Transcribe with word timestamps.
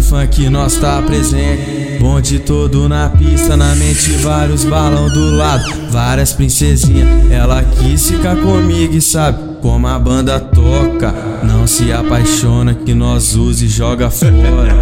funk 0.00 0.48
nós 0.48 0.76
tá 0.76 1.02
presente. 1.02 1.98
Bonde 2.00 2.38
todo 2.38 2.88
na 2.88 3.08
pista, 3.08 3.56
na 3.56 3.74
mente 3.74 4.12
vários 4.22 4.64
balão 4.64 5.08
do 5.08 5.36
lado. 5.36 5.64
Várias 5.90 6.32
princesinhas, 6.32 7.30
ela 7.30 7.62
quis 7.62 8.08
ficar 8.08 8.36
comigo 8.36 8.94
e 8.94 9.00
sabe 9.00 9.52
como 9.60 9.86
a 9.86 9.98
banda 9.98 10.40
toca. 10.40 11.14
Não 11.42 11.66
se 11.66 11.92
apaixona 11.92 12.74
que 12.74 12.94
nós 12.94 13.36
use 13.36 13.66
e 13.66 13.68
joga 13.68 14.10
fora. 14.10 14.74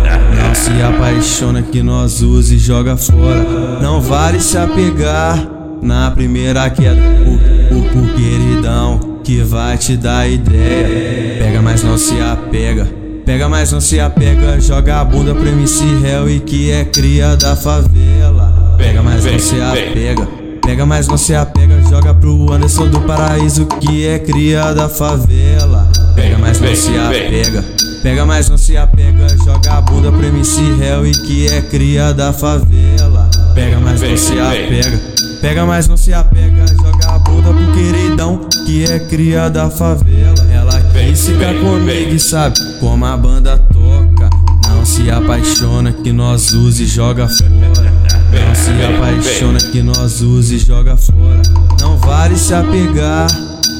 Não 0.42 0.54
se 0.54 0.82
apaixona 0.82 1.62
que 1.62 1.82
nós 1.82 2.22
use 2.22 2.56
e 2.56 2.58
joga 2.58 2.96
fora. 2.96 3.78
Não 3.82 4.00
vale 4.00 4.40
se 4.40 4.56
apegar 4.56 5.46
na 5.82 6.10
primeira 6.10 6.68
queda. 6.70 7.00
O, 7.26 7.74
o, 7.74 8.04
o 8.04 8.14
queridão 8.14 9.20
que 9.22 9.42
vai 9.42 9.76
te 9.76 9.96
dar 9.96 10.28
ideia. 10.28 11.38
Pega, 11.38 11.62
mas 11.62 11.82
não 11.82 11.98
se 11.98 12.20
apega. 12.20 13.09
Pega, 13.30 13.48
mas 13.48 13.70
não 13.70 13.80
se 13.80 14.00
apega, 14.00 14.60
joga 14.60 15.00
a 15.00 15.04
bunda 15.04 15.32
pro 15.32 15.46
MC 15.46 15.84
Hell 16.04 16.28
e 16.28 16.40
que 16.40 16.72
é 16.72 16.84
cria 16.84 17.36
da 17.36 17.54
favela. 17.54 18.74
Pega, 18.76 19.04
mas 19.04 19.24
não 19.24 19.38
se 19.38 19.60
apega. 19.60 20.28
Pega, 20.60 20.84
mas 20.84 21.06
não 21.06 21.16
se 21.16 21.32
apega, 21.32 21.80
joga 21.88 22.12
pro 22.12 22.52
Anderson 22.52 22.88
do 22.88 23.00
Paraíso 23.02 23.66
que 23.66 24.04
é 24.04 24.18
cria 24.18 24.72
da 24.74 24.88
favela. 24.88 25.88
Pega, 26.16 26.38
mas 26.38 26.60
não 26.60 26.74
se 26.74 26.98
apega. 26.98 27.64
Pega, 28.02 28.26
mas 28.26 28.48
não 28.48 28.58
se 28.58 28.76
apega, 28.76 29.28
joga 29.44 29.74
a 29.74 29.80
bunda 29.80 30.10
pro 30.10 30.26
MC 30.26 30.60
Hell 30.82 31.06
e 31.06 31.12
que 31.12 31.46
é 31.46 31.62
cria 31.62 32.12
da 32.12 32.32
favela. 32.32 33.30
Pega, 33.54 33.78
mas 33.78 34.02
não 34.02 34.16
se 34.16 34.40
apega. 34.40 35.00
Pega, 35.40 35.64
mas 35.64 35.86
não 35.86 35.96
se 35.96 36.12
apega, 36.12 36.66
joga 36.66 37.14
a 37.14 37.18
bunda 37.20 37.54
pro 37.54 37.72
queridão 37.74 38.40
que 38.66 38.90
é 38.90 38.98
cria 38.98 39.48
da 39.48 39.70
favela. 39.70 40.34
Ela 40.52 40.69
quis 41.06 41.26
ficar 41.26 41.54
comigo 41.54 42.14
e 42.14 42.20
sabe 42.20 42.58
como 42.78 43.04
a 43.04 43.16
banda 43.16 43.58
toca. 43.58 44.30
Não 44.68 44.84
se 44.84 45.10
apaixona 45.10 45.92
que 45.92 46.12
nós 46.12 46.52
use 46.52 46.84
e 46.84 46.86
joga 46.86 47.28
fora. 47.28 47.92
Não 48.32 48.54
se 48.54 48.70
apaixona 48.84 49.58
que 49.58 49.82
nós 49.82 50.20
use 50.20 50.56
e 50.56 50.58
joga 50.58 50.96
fora. 50.96 51.42
Não 51.80 51.96
vale 51.98 52.36
se 52.36 52.54
apegar 52.54 53.26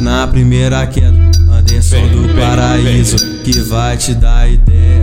na 0.01 0.27
primeira 0.27 0.87
queda. 0.87 1.31
Anderson 1.51 2.09
do 2.09 2.35
paraíso 2.35 3.17
que 3.45 3.61
vai 3.61 3.97
te 3.97 4.15
dar 4.15 4.51
ideia. 4.51 5.01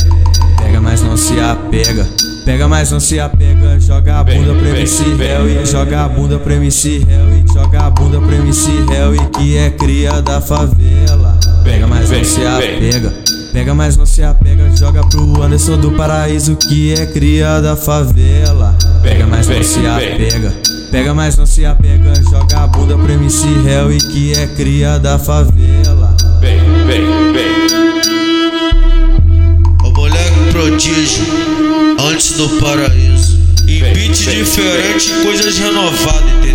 Pega, 0.58 0.82
mas 0.82 1.02
não 1.02 1.16
se 1.16 1.40
apega. 1.40 2.08
Pega, 2.48 2.66
mas 2.66 2.92
não 2.92 3.00
se 3.02 3.20
apega, 3.20 3.78
joga 3.78 4.22
a 4.22 4.24
bunda 4.24 4.54
pro 4.54 4.68
MC 4.70 5.04
Hell 5.04 5.50
e 5.50 5.66
joga 5.66 6.06
a 6.06 6.08
bunda 6.08 6.40
pro 6.40 6.54
MC 6.54 7.06
Hell 7.06 7.34
e 7.34 7.54
joga 7.54 7.82
a 7.82 7.90
bunda 7.90 8.22
pro 8.22 8.34
MC 8.34 8.72
Hell 8.90 9.16
e 9.16 9.20
que 9.32 9.58
é 9.58 9.70
cria 9.70 10.22
da 10.22 10.40
favela. 10.40 11.38
Pega, 11.62 11.86
mas 11.86 12.10
não 12.10 12.24
se 12.24 12.48
apega. 12.48 13.14
Pega, 13.52 13.74
mas 13.74 13.98
não 13.98 14.06
se 14.06 14.24
apega, 14.24 14.72
joga 14.78 15.06
pro 15.10 15.44
Anderson 15.44 15.78
do 15.78 15.92
Paraíso 15.92 16.56
que 16.56 16.94
é 16.94 17.06
cria 17.08 17.60
da 17.60 17.76
favela. 17.76 18.74
Pega, 19.04 19.28
mas 19.28 19.46
não 19.50 19.62
se 19.62 19.86
apega. 19.86 20.54
Pega, 20.90 21.14
mas 21.14 21.38
não 21.38 21.46
se 21.46 21.66
apega, 21.66 22.14
joga 22.32 22.60
a 22.60 22.68
bunda 22.68 22.98
pro 22.98 23.12
MC 23.12 23.46
Hell 23.68 23.92
e 23.92 23.98
que 23.98 24.32
é 24.40 24.48
cria 24.48 24.98
da 24.98 25.20
favela. 25.20 25.97
Do 32.48 32.60
paraíso. 32.60 33.38
Em 33.68 33.82
beat 33.94 34.16
diferente, 34.16 35.12
coisas 35.24 35.58
renovadas? 35.58 36.47